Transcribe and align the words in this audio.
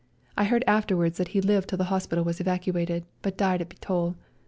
I 0.35 0.45
heard 0.45 0.63
afterwards 0.65 1.17
that 1.19 1.27
he 1.27 1.41
lived 1.41 1.69
till 1.69 1.77
the 1.77 1.83
hospital 1.93 2.23
was 2.25 2.39
evacuated, 2.39 3.05
but 3.21 3.37
died 3.37 3.61
at 3.61 3.69
Bitol. 3.69 4.15